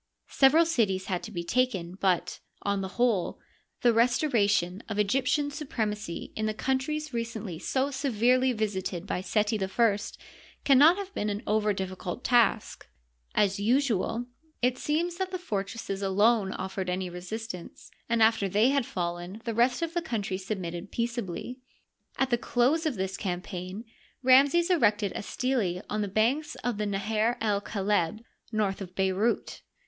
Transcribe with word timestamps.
Several 0.31 0.65
cities 0.65 1.05
had 1.05 1.21
to 1.21 1.31
be 1.31 1.43
taken, 1.43 1.93
but, 1.93 2.39
on 2.63 2.81
the 2.81 2.87
whole, 2.97 3.39
the 3.83 3.93
restoration 3.93 4.81
of 4.89 4.97
Egyptian 4.97 5.51
supremacy 5.51 6.33
in 6.35 6.47
the 6.47 6.55
countries 6.55 7.13
recently 7.13 7.59
so 7.59 7.91
severely 7.91 8.51
visited 8.51 9.05
by 9.05 9.21
Seti 9.21 9.63
I 9.63 9.99
can 10.63 10.79
not 10.79 10.97
have 10.97 11.13
been 11.13 11.29
an 11.29 11.43
over 11.45 11.71
difficult 11.71 12.23
taslc. 12.23 12.81
As 13.35 13.59
usual, 13.59 14.25
it 14.59 14.75
seems 14.79 15.17
that 15.17 15.29
the 15.29 15.37
fortresses 15.37 16.01
alone 16.01 16.51
offered 16.51 16.89
any 16.89 17.07
resistance, 17.07 17.91
and 18.09 18.23
after 18.23 18.49
they 18.49 18.69
had 18.69 18.87
fallen 18.87 19.39
the 19.45 19.53
rest 19.53 19.83
of 19.83 19.93
the 19.93 20.01
country 20.01 20.39
submitted 20.39 20.91
peace 20.91 21.19
ably. 21.19 21.59
At 22.17 22.31
the 22.31 22.39
close 22.39 22.87
of 22.87 22.95
this 22.95 23.17
campaign 23.17 23.85
Ramses 24.23 24.71
erected 24.71 25.11
a 25.13 25.21
stele 25.21 25.83
on 25.91 26.01
the 26.01 26.07
banks 26.07 26.55
of 26.63 26.79
the 26.79 26.87
Naher 26.87 27.37
el 27.39 27.61
Kaleb, 27.61 28.23
north 28.51 28.81
of 28.81 28.95
Bey 28.95 29.11
rout. 29.11 29.61